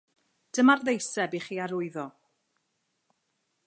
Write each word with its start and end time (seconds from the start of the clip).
Dyma'r 0.57 0.81
ddeiseb 0.87 1.37
i 1.39 1.41
chi 1.49 1.61
arwyddo. 1.67 2.07